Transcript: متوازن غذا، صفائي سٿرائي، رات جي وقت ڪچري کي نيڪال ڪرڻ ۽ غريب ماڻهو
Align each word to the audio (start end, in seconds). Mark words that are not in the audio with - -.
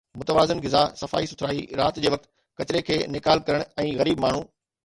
متوازن 0.19 0.59
غذا، 0.63 0.79
صفائي 1.01 1.25
سٿرائي، 1.33 1.59
رات 1.81 1.99
جي 2.05 2.13
وقت 2.15 2.25
ڪچري 2.63 2.81
کي 2.89 2.99
نيڪال 3.19 3.45
ڪرڻ 3.51 3.69
۽ 3.87 3.97
غريب 4.03 4.27
ماڻهو 4.27 4.43